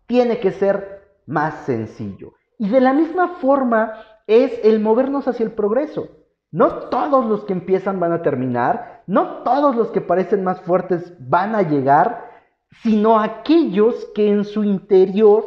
tiene 0.06 0.40
que 0.40 0.52
ser 0.52 1.02
más 1.26 1.66
sencillo. 1.66 2.34
Y 2.60 2.70
de 2.70 2.80
la 2.80 2.94
misma 2.94 3.30
forma 3.40 3.94
es 4.28 4.60
el 4.64 4.80
movernos 4.80 5.28
hacia 5.28 5.46
el 5.46 5.52
progreso. 5.52 6.10
No 6.52 6.90
todos 6.90 7.26
los 7.26 7.44
que 7.46 7.54
empiezan 7.54 8.00
van 8.00 8.14
a 8.14 8.22
terminar, 8.22 9.04
no 9.08 9.44
todos 9.44 9.76
los 9.76 9.90
que 9.90 10.02
parecen 10.02 10.44
más 10.44 10.62
fuertes 10.62 11.14
van 11.20 11.56
a 11.56 11.64
llegar, 11.64 12.30
sino 12.84 13.20
aquellos 13.20 14.08
que 14.14 14.30
en 14.30 14.46
su 14.46 14.64
interior 14.64 15.46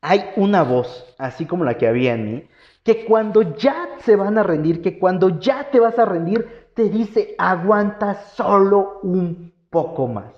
hay 0.00 0.30
una 0.36 0.62
voz, 0.62 1.14
así 1.18 1.46
como 1.46 1.64
la 1.64 1.76
que 1.76 1.86
había 1.86 2.14
en 2.14 2.32
mí, 2.32 2.48
que 2.84 3.04
cuando 3.04 3.56
ya 3.56 3.88
se 4.00 4.16
van 4.16 4.38
a 4.38 4.42
rendir, 4.42 4.80
que 4.80 4.98
cuando 4.98 5.40
ya 5.40 5.70
te 5.70 5.80
vas 5.80 5.98
a 5.98 6.04
rendir, 6.04 6.70
te 6.74 6.88
dice, 6.88 7.34
aguanta 7.38 8.14
solo 8.14 9.00
un 9.02 9.52
poco 9.70 10.06
más. 10.06 10.32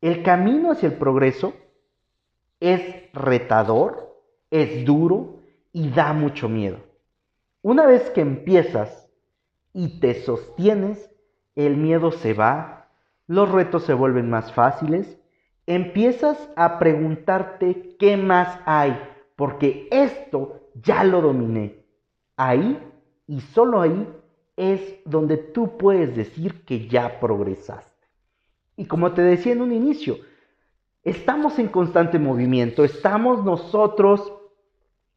El 0.00 0.22
camino 0.22 0.72
hacia 0.72 0.88
el 0.88 0.96
progreso 0.96 1.54
es 2.60 2.82
retador, 3.12 4.20
es 4.50 4.84
duro 4.84 5.40
y 5.72 5.90
da 5.90 6.12
mucho 6.12 6.48
miedo. 6.48 6.78
Una 7.62 7.86
vez 7.86 8.10
que 8.10 8.20
empiezas 8.20 9.10
y 9.72 10.00
te 10.00 10.22
sostienes, 10.22 11.10
el 11.54 11.76
miedo 11.76 12.12
se 12.12 12.34
va, 12.34 12.88
los 13.26 13.50
retos 13.50 13.84
se 13.84 13.94
vuelven 13.94 14.30
más 14.30 14.52
fáciles 14.52 15.18
empiezas 15.66 16.48
a 16.56 16.78
preguntarte 16.78 17.96
qué 17.98 18.16
más 18.16 18.58
hay, 18.64 18.96
porque 19.34 19.88
esto 19.90 20.70
ya 20.74 21.04
lo 21.04 21.20
dominé. 21.20 21.84
Ahí 22.36 22.78
y 23.26 23.40
solo 23.40 23.80
ahí 23.80 24.08
es 24.56 24.80
donde 25.04 25.36
tú 25.36 25.76
puedes 25.76 26.14
decir 26.16 26.64
que 26.64 26.86
ya 26.88 27.20
progresaste. 27.20 28.06
Y 28.76 28.86
como 28.86 29.12
te 29.12 29.22
decía 29.22 29.52
en 29.52 29.62
un 29.62 29.72
inicio, 29.72 30.16
estamos 31.02 31.58
en 31.58 31.68
constante 31.68 32.18
movimiento, 32.18 32.84
estamos 32.84 33.44
nosotros 33.44 34.32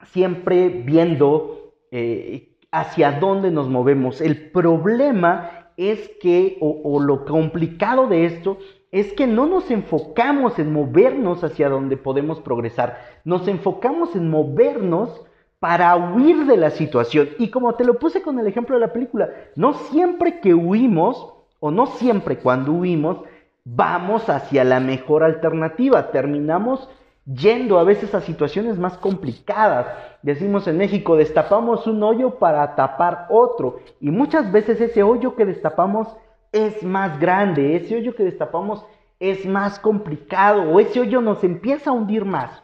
siempre 0.06 0.70
viendo 0.70 1.76
eh, 1.92 2.58
hacia 2.72 3.20
dónde 3.20 3.52
nos 3.52 3.70
movemos. 3.70 4.22
El 4.22 4.50
problema 4.52 5.72
es 5.78 6.10
que, 6.22 6.58
o 6.60 7.00
lo 7.00 7.26
complicado 7.26 8.08
de 8.08 8.26
esto, 8.26 8.58
es 8.92 9.14
que 9.14 9.28
no 9.28 9.46
nos 9.46 9.70
enfocamos 9.70 10.58
en 10.58 10.74
movernos 10.74 11.44
hacia 11.44 11.70
donde 11.70 11.98
podemos 11.98 12.40
progresar, 12.42 12.98
nos 13.24 13.48
enfocamos 13.48 14.16
en 14.16 14.30
movernos 14.30 15.26
para 15.60 15.96
huir 15.96 16.46
de 16.46 16.58
la 16.58 16.72
situación. 16.72 17.30
Y 17.38 17.50
como 17.50 17.76
te 17.76 17.84
lo 17.84 18.00
puse 18.00 18.22
con 18.22 18.40
el 18.40 18.48
ejemplo 18.48 18.76
de 18.76 18.82
la 18.82 18.94
película, 18.94 19.30
no 19.56 19.74
siempre 19.74 20.40
que 20.40 20.54
huimos, 20.54 21.34
o 21.60 21.72
no 21.72 21.86
siempre 21.88 22.38
cuando 22.38 22.72
huimos, 22.72 23.18
vamos 23.66 24.30
hacia 24.30 24.64
la 24.64 24.80
mejor 24.80 25.24
alternativa, 25.24 26.12
terminamos 26.12 26.90
yendo 27.26 27.78
a 27.78 27.84
veces 27.84 28.16
a 28.16 28.22
situaciones 28.22 28.80
más 28.80 28.98
complicadas. 28.98 29.88
Decimos 30.24 30.68
en 30.68 30.78
México, 30.78 31.16
destapamos 31.16 31.86
un 31.86 32.02
hoyo 32.02 32.40
para 32.40 32.76
tapar 32.76 33.28
otro. 33.30 33.80
Y 34.00 34.10
muchas 34.10 34.52
veces 34.52 34.82
ese 34.82 35.04
hoyo 35.04 35.36
que 35.36 35.46
destapamos 35.46 36.08
es 36.52 36.84
más 36.84 37.20
grande, 37.20 37.76
ese 37.76 37.96
hoyo 37.96 38.16
que 38.16 38.24
destapamos 38.24 38.86
es 39.20 39.46
más 39.46 39.80
complicado 39.80 40.64
o 40.64 40.80
ese 40.80 41.00
hoyo 41.00 41.22
nos 41.22 41.44
empieza 41.44 41.90
a 41.90 41.94
hundir 41.94 42.26
más. 42.26 42.64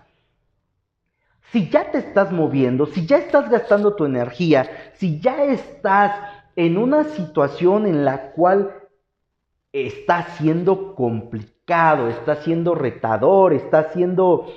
Si 1.51 1.69
ya 1.69 1.91
te 1.91 1.99
estás 1.99 2.31
moviendo, 2.31 2.85
si 2.85 3.05
ya 3.05 3.17
estás 3.17 3.49
gastando 3.49 3.95
tu 3.95 4.05
energía, 4.05 4.91
si 4.93 5.19
ya 5.19 5.43
estás 5.43 6.19
en 6.55 6.77
una 6.77 7.03
situación 7.03 7.85
en 7.85 8.05
la 8.05 8.31
cual 8.31 8.73
está 9.71 10.23
siendo 10.37 10.95
complicado, 10.95 12.09
está 12.09 12.37
siendo 12.37 12.75
retador, 12.75 13.53
está 13.53 13.91
siendo 13.91 14.53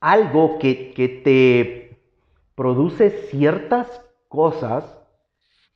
algo 0.00 0.58
que, 0.58 0.92
que 0.94 1.08
te 1.08 1.98
produce 2.54 3.10
ciertas 3.30 3.88
cosas, 4.28 4.84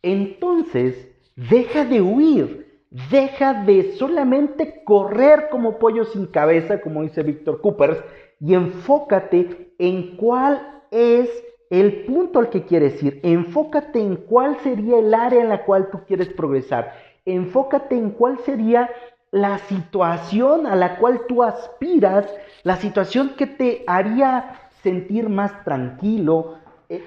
entonces 0.02 1.07
Deja 1.38 1.84
de 1.84 2.02
huir, 2.02 2.82
deja 3.12 3.62
de 3.62 3.92
solamente 3.92 4.82
correr 4.82 5.48
como 5.52 5.78
pollo 5.78 6.04
sin 6.04 6.26
cabeza, 6.26 6.80
como 6.80 7.04
dice 7.04 7.22
Víctor 7.22 7.60
Coopers, 7.60 8.02
y 8.40 8.54
enfócate 8.54 9.72
en 9.78 10.16
cuál 10.16 10.82
es 10.90 11.30
el 11.70 12.06
punto 12.06 12.40
al 12.40 12.50
que 12.50 12.64
quieres 12.64 13.00
ir. 13.04 13.20
Enfócate 13.22 14.00
en 14.00 14.16
cuál 14.16 14.58
sería 14.64 14.98
el 14.98 15.14
área 15.14 15.40
en 15.40 15.48
la 15.48 15.64
cual 15.64 15.90
tú 15.92 16.00
quieres 16.08 16.28
progresar. 16.30 16.92
Enfócate 17.24 17.96
en 17.96 18.10
cuál 18.10 18.40
sería 18.40 18.90
la 19.30 19.58
situación 19.58 20.66
a 20.66 20.74
la 20.74 20.96
cual 20.96 21.20
tú 21.28 21.44
aspiras, 21.44 22.26
la 22.64 22.78
situación 22.78 23.34
que 23.36 23.46
te 23.46 23.84
haría 23.86 24.58
sentir 24.82 25.28
más 25.28 25.62
tranquilo, 25.62 26.56
eh, 26.88 27.04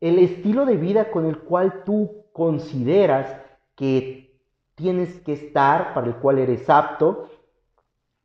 el 0.00 0.20
estilo 0.20 0.66
de 0.66 0.76
vida 0.76 1.10
con 1.10 1.26
el 1.26 1.38
cual 1.38 1.82
tú 1.84 2.26
consideras 2.32 3.44
que 3.76 4.36
tienes 4.74 5.20
que 5.20 5.32
estar, 5.32 5.94
para 5.94 6.08
el 6.08 6.16
cual 6.16 6.38
eres 6.38 6.68
apto, 6.68 7.30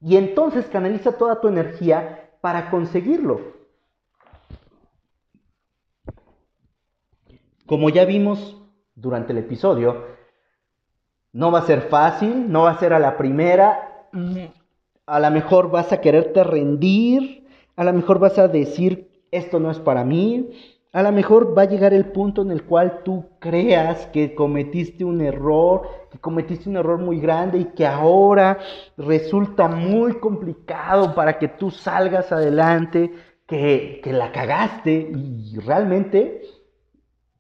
y 0.02 0.18
entonces 0.18 0.66
canaliza 0.66 1.18
toda 1.18 1.40
tu 1.40 1.48
energía 1.48 2.32
para 2.42 2.72
conseguirlo. 2.72 3.40
Como 7.68 7.90
ya 7.90 8.04
vimos 8.06 8.58
durante 8.96 9.32
el 9.32 9.38
episodio, 9.38 10.06
no 11.32 11.52
va 11.52 11.60
a 11.60 11.66
ser 11.66 11.84
fácil, 11.84 12.52
no 12.52 12.64
va 12.64 12.72
a 12.72 12.80
ser 12.80 12.94
a 12.94 13.00
la 13.00 13.16
primera, 13.16 14.08
a 15.06 15.20
lo 15.20 15.32
mejor 15.32 15.72
vas 15.72 15.94
a 15.94 16.02
quererte 16.02 16.44
rendir, 16.44 17.48
a 17.76 17.84
lo 17.84 17.94
mejor 17.94 18.20
vas 18.20 18.38
a 18.38 18.48
decir, 18.48 19.10
esto 19.32 19.60
no 19.60 19.72
es 19.72 19.80
para 19.80 20.04
mí, 20.04 20.50
a 20.94 21.04
lo 21.04 21.12
mejor 21.12 21.58
va 21.58 21.64
a 21.64 21.70
llegar 21.70 21.94
el 21.94 22.12
punto 22.12 22.42
en 22.42 22.52
el 22.52 22.66
cual 22.66 23.04
tú 23.04 23.30
creas 23.40 24.08
que 24.08 24.36
cometiste 24.36 25.06
un 25.06 25.22
error, 25.22 25.88
que 26.12 26.20
cometiste 26.20 26.70
un 26.70 26.76
error 26.76 27.00
muy 27.00 27.20
grande 27.20 27.60
y 27.60 27.66
que 27.66 27.86
ahora 27.86 28.58
resulta 28.98 29.70
muy 29.70 30.20
complicado 30.20 31.16
para 31.16 31.40
que 31.40 31.48
tú 31.48 31.72
salgas 31.72 32.32
adelante, 32.34 33.14
que, 33.48 34.02
que 34.04 34.12
la 34.12 34.34
cagaste 34.34 35.12
y 35.16 35.58
realmente 35.60 36.42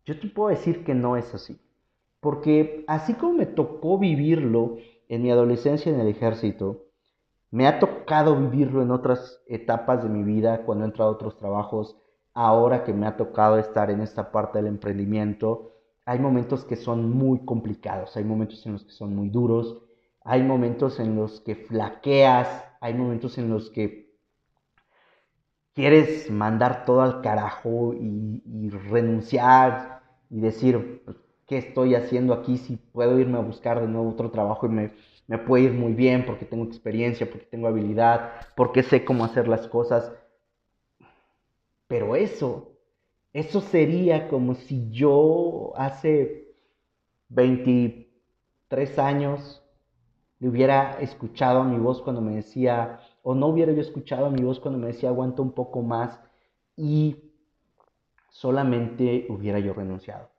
yo 0.05 0.17
te 0.17 0.27
puedo 0.27 0.49
decir 0.49 0.85
que 0.85 0.93
no 0.93 1.17
es 1.17 1.33
así. 1.33 1.59
Porque 2.21 2.85
así 2.87 3.15
como 3.15 3.33
me 3.33 3.47
tocó 3.47 3.97
vivirlo 3.97 4.77
en 5.09 5.23
mi 5.23 5.31
adolescencia 5.31 5.91
en 5.91 5.99
el 5.99 6.07
ejército, 6.07 6.85
me 7.49 7.67
ha 7.67 7.79
tocado 7.79 8.37
vivirlo 8.37 8.81
en 8.81 8.91
otras 8.91 9.41
etapas 9.47 10.03
de 10.03 10.09
mi 10.09 10.23
vida, 10.23 10.63
cuando 10.63 10.85
he 10.85 10.87
entrado 10.87 11.11
a 11.11 11.13
otros 11.15 11.37
trabajos, 11.37 11.97
ahora 12.33 12.83
que 12.83 12.93
me 12.93 13.07
ha 13.07 13.17
tocado 13.17 13.57
estar 13.57 13.91
en 13.91 14.01
esta 14.01 14.31
parte 14.31 14.59
del 14.59 14.67
emprendimiento, 14.67 15.71
hay 16.05 16.19
momentos 16.19 16.65
que 16.65 16.75
son 16.75 17.09
muy 17.09 17.45
complicados, 17.45 18.15
hay 18.17 18.23
momentos 18.23 18.65
en 18.65 18.73
los 18.73 18.83
que 18.83 18.91
son 18.91 19.15
muy 19.15 19.29
duros, 19.29 19.81
hay 20.23 20.43
momentos 20.43 20.99
en 20.99 21.15
los 21.15 21.41
que 21.41 21.55
flaqueas, 21.55 22.65
hay 22.79 22.93
momentos 22.93 23.37
en 23.37 23.49
los 23.49 23.69
que 23.69 24.11
quieres 25.73 26.29
mandar 26.29 26.85
todo 26.85 27.01
al 27.01 27.21
carajo 27.21 27.93
y, 27.93 28.69
renunciar 28.89 30.01
y 30.29 30.39
decir, 30.39 31.01
pues, 31.05 31.17
¿qué 31.47 31.57
estoy 31.57 31.95
haciendo 31.95 32.33
aquí 32.33 32.57
si 32.57 32.77
puedo 32.77 33.19
irme 33.19 33.37
a 33.37 33.41
buscar 33.41 33.81
de 33.81 33.87
nuevo 33.87 34.09
otro 34.09 34.31
trabajo 34.31 34.65
y 34.65 34.69
me, 34.69 34.91
me 35.27 35.37
puede 35.37 35.65
ir 35.65 35.73
muy 35.73 35.93
bien 35.93 36.25
porque 36.25 36.45
tengo 36.45 36.65
experiencia, 36.65 37.29
porque 37.29 37.45
tengo 37.45 37.67
habilidad, 37.67 38.31
porque 38.55 38.83
sé 38.83 39.05
cómo 39.05 39.25
hacer 39.25 39.47
las 39.47 39.67
cosas? 39.67 40.11
Pero 41.91 42.15
eso, 42.15 42.77
eso 43.33 43.59
sería 43.59 44.29
como 44.29 44.55
si 44.55 44.89
yo 44.91 45.73
hace 45.75 46.55
23 47.27 48.97
años 48.97 49.61
le 50.39 50.47
hubiera 50.47 51.01
escuchado 51.01 51.65
mi 51.65 51.77
voz 51.77 52.01
cuando 52.01 52.21
me 52.21 52.33
decía, 52.33 53.01
o 53.23 53.35
no 53.35 53.47
hubiera 53.47 53.73
yo 53.73 53.81
escuchado 53.81 54.31
mi 54.31 54.41
voz 54.41 54.61
cuando 54.61 54.79
me 54.79 54.87
decía 54.87 55.09
aguanta 55.09 55.41
un 55.41 55.51
poco 55.51 55.81
más 55.81 56.17
y 56.77 57.33
solamente 58.29 59.25
hubiera 59.27 59.59
yo 59.59 59.73
renunciado. 59.73 60.29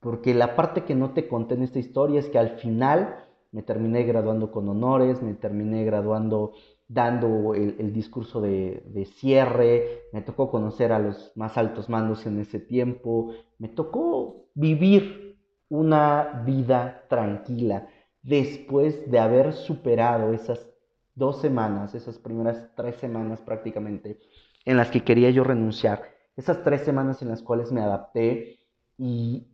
Porque 0.00 0.32
la 0.32 0.56
parte 0.56 0.84
que 0.84 0.94
no 0.94 1.10
te 1.10 1.28
conté 1.28 1.52
en 1.52 1.64
esta 1.64 1.80
historia 1.80 2.18
es 2.18 2.30
que 2.30 2.38
al 2.38 2.56
final 2.60 3.26
me 3.52 3.62
terminé 3.62 4.04
graduando 4.04 4.50
con 4.50 4.66
honores, 4.70 5.20
me 5.20 5.34
terminé 5.34 5.84
graduando 5.84 6.54
dando 6.88 7.54
el, 7.54 7.92
discurso 7.92 8.40
de, 8.40 9.08
cierre, 9.16 10.02
me 10.12 10.22
tocó 10.22 10.50
conocer 10.50 10.92
a 10.92 10.98
los 10.98 11.32
más 11.34 11.56
altos 11.56 11.88
mandos 11.88 12.26
en 12.26 12.40
ese 12.40 12.60
tiempo, 12.60 13.34
me 13.58 13.68
tocó 13.68 14.48
vivir 14.54 15.38
una 15.68 16.42
vida 16.44 17.04
tranquila 17.08 17.88
después 18.22 19.10
de 19.10 19.18
haber 19.18 19.52
superado 19.54 20.32
esas 20.32 20.68
dos 21.14 21.40
semanas, 21.40 21.94
esas 21.94 22.18
primeras 22.18 22.70
tres 22.74 22.96
semanas 22.96 23.40
prácticamente, 23.40 24.20
en 24.64 24.76
las 24.76 24.90
que 24.90 25.02
quería 25.02 25.30
yo 25.30 25.44
renunciar, 25.44 26.02
esas 26.36 26.62
tres 26.62 26.82
semanas 26.82 27.22
en 27.22 27.28
las 27.28 27.42
cuales 27.42 27.72
me 27.72 27.80
adapté 27.80 28.58
y 28.98 29.46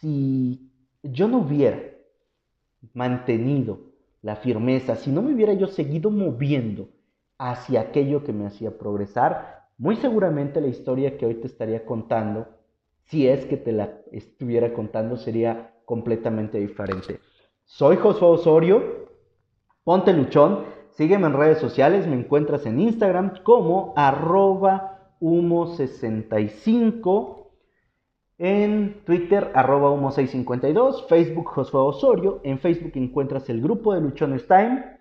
si 0.00 0.70
yo 1.02 1.28
no 1.28 1.38
hubiera 1.38 1.80
mantenido 2.94 3.87
la 4.22 4.36
firmeza, 4.36 4.96
si 4.96 5.10
no 5.10 5.22
me 5.22 5.32
hubiera 5.32 5.52
yo 5.52 5.66
seguido 5.66 6.10
moviendo 6.10 6.88
hacia 7.38 7.80
aquello 7.80 8.24
que 8.24 8.32
me 8.32 8.46
hacía 8.46 8.76
progresar, 8.76 9.68
muy 9.78 9.96
seguramente 9.96 10.60
la 10.60 10.66
historia 10.66 11.16
que 11.16 11.26
hoy 11.26 11.34
te 11.34 11.46
estaría 11.46 11.84
contando, 11.84 12.48
si 13.04 13.28
es 13.28 13.46
que 13.46 13.56
te 13.56 13.72
la 13.72 13.90
estuviera 14.12 14.74
contando, 14.74 15.16
sería 15.16 15.74
completamente 15.84 16.58
diferente. 16.58 17.20
Soy 17.64 17.96
Josué 17.96 18.28
Osorio, 18.28 19.08
ponte 19.84 20.12
luchón, 20.12 20.64
Sígueme 20.98 21.28
en 21.28 21.34
redes 21.34 21.58
sociales, 21.58 22.08
me 22.08 22.16
encuentras 22.16 22.66
en 22.66 22.80
Instagram 22.80 23.44
como 23.44 23.92
arroba 23.94 25.14
humo65, 25.20 27.37
en 28.38 29.02
Twitter 29.04 29.50
arroba 29.54 29.90
humo652, 29.90 31.08
Facebook 31.08 31.48
Josué 31.48 31.80
Osorio, 31.80 32.40
en 32.44 32.60
Facebook 32.60 32.92
encuentras 32.94 33.48
el 33.50 33.60
grupo 33.60 33.92
de 33.92 34.00
Luchones 34.00 34.46
Time, 34.46 34.98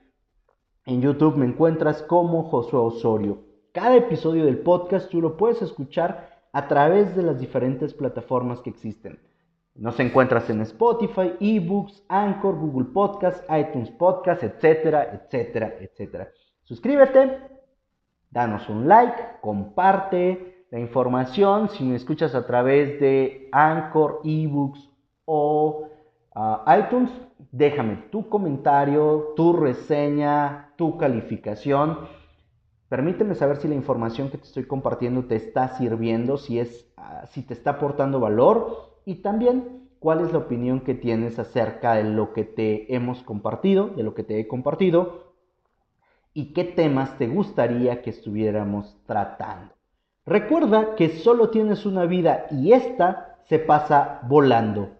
en 0.85 1.01
YouTube 1.01 1.37
me 1.37 1.45
encuentras 1.45 2.01
como 2.01 2.43
Josué 2.43 2.79
Osorio. 2.79 3.43
Cada 3.73 3.95
episodio 3.95 4.45
del 4.45 4.59
podcast 4.59 5.09
tú 5.11 5.21
lo 5.21 5.37
puedes 5.37 5.61
escuchar 5.61 6.29
a 6.51 6.67
través 6.67 7.15
de 7.15 7.21
las 7.21 7.39
diferentes 7.39 7.93
plataformas 7.93 8.61
que 8.61 8.71
existen. 8.71 9.19
Nos 9.75 9.99
encuentras 9.99 10.49
en 10.49 10.61
Spotify, 10.61 11.33
eBooks, 11.39 12.03
Anchor, 12.07 12.55
Google 12.55 12.87
Podcast, 12.91 13.43
iTunes 13.51 13.91
Podcast, 13.91 14.41
etcétera, 14.41 15.13
etcétera, 15.13 15.75
etcétera. 15.79 16.29
Suscríbete, 16.63 17.37
danos 18.31 18.67
un 18.69 18.87
like, 18.87 19.21
comparte 19.41 20.56
la 20.69 20.79
información. 20.79 21.69
Si 21.69 21.83
me 21.83 21.95
escuchas 21.95 22.35
a 22.35 22.45
través 22.45 22.99
de 22.99 23.49
Anchor, 23.51 24.21
eBooks 24.23 24.89
o 25.25 25.89
ah, 26.35 26.79
iTunes, 26.79 27.11
déjame 27.51 27.95
tu 28.11 28.29
comentario, 28.29 29.33
tu 29.35 29.53
reseña, 29.53 30.73
tu 30.75 30.97
calificación. 30.97 31.99
Permíteme 32.89 33.35
saber 33.35 33.57
si 33.57 33.67
la 33.67 33.75
información 33.75 34.29
que 34.29 34.37
te 34.37 34.45
estoy 34.45 34.65
compartiendo 34.65 35.25
te 35.25 35.35
está 35.35 35.69
sirviendo, 35.77 36.37
si, 36.37 36.59
es, 36.59 36.91
ah, 36.97 37.25
si 37.31 37.41
te 37.41 37.53
está 37.53 37.71
aportando 37.71 38.19
valor 38.19 38.99
y 39.05 39.15
también 39.15 39.89
cuál 39.99 40.21
es 40.21 40.31
la 40.31 40.39
opinión 40.39 40.81
que 40.81 40.93
tienes 40.93 41.39
acerca 41.39 41.95
de 41.95 42.03
lo 42.03 42.33
que 42.33 42.43
te 42.43 42.93
hemos 42.93 43.23
compartido, 43.23 43.87
de 43.87 44.03
lo 44.03 44.13
que 44.13 44.23
te 44.23 44.39
he 44.39 44.47
compartido 44.47 45.33
y 46.33 46.53
qué 46.53 46.63
temas 46.63 47.17
te 47.17 47.27
gustaría 47.27 48.01
que 48.01 48.11
estuviéramos 48.11 48.95
tratando. 49.05 49.76
Recuerda 50.27 50.95
que 50.95 51.07
solo 51.07 51.49
tienes 51.49 51.85
una 51.85 52.05
vida 52.05 52.47
y 52.51 52.73
esta 52.73 53.37
se 53.45 53.59
pasa 53.59 54.19
volando. 54.23 54.96